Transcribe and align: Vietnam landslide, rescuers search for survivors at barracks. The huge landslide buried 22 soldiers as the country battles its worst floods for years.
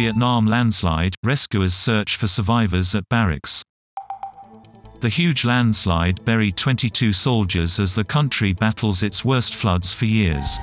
Vietnam 0.00 0.46
landslide, 0.46 1.14
rescuers 1.22 1.74
search 1.74 2.16
for 2.16 2.26
survivors 2.26 2.94
at 2.94 3.06
barracks. 3.10 3.62
The 5.00 5.10
huge 5.10 5.44
landslide 5.44 6.24
buried 6.24 6.56
22 6.56 7.12
soldiers 7.12 7.78
as 7.78 7.94
the 7.94 8.04
country 8.04 8.54
battles 8.54 9.02
its 9.02 9.26
worst 9.26 9.54
floods 9.54 9.92
for 9.92 10.06
years. 10.06 10.56